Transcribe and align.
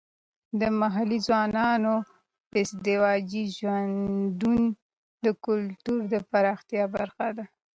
د 0.59 0.61
محلي 0.79 1.19
ځوانانو 1.27 1.93
ازدواجي 2.61 3.43
ژوندونه 3.57 4.67
د 5.25 5.25
کلتور 5.45 5.99
د 6.13 6.15
پراختیا 6.31 6.83
برخه 6.95 7.27
ده. 7.37 7.45